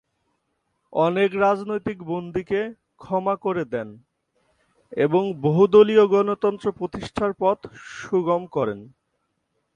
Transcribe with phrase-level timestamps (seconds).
[0.93, 2.61] অনেক রাজনৈতিক বন্দীকে
[2.97, 3.89] ক্ষমা করে দেন
[4.97, 7.59] এবং বহুদলীয় গণতন্ত্র প্রতিষ্ঠার পথ
[7.97, 8.79] সুগম করেন।